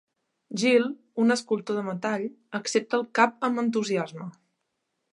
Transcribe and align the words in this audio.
Jill, 0.61 0.87
un 1.25 1.35
escultor 1.35 1.77
de 1.79 1.85
metall, 1.89 2.25
accepta 2.63 3.01
el 3.01 3.07
cap 3.21 3.49
amb 3.49 3.67
entusiasme. 3.69 4.31